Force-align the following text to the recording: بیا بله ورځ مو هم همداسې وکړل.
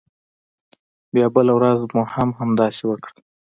بیا 1.13 1.27
بله 1.35 1.51
ورځ 1.57 1.79
مو 1.93 2.03
هم 2.13 2.29
همداسې 2.39 2.83
وکړل. 2.85 3.17